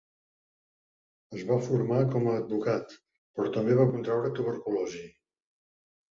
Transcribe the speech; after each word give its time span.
Es 1.33 1.41
va 1.49 1.57
formar 1.65 1.99
com 2.15 2.29
a 2.31 2.33
advocat, 2.37 2.95
però 3.39 3.51
també 3.57 3.75
va 3.81 3.85
contraure 3.91 4.31
tuberculosi. 4.41 5.03